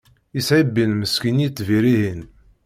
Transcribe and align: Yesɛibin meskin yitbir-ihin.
Yesɛibin 0.35 0.91
meskin 0.99 1.41
yitbir-ihin. 1.43 2.21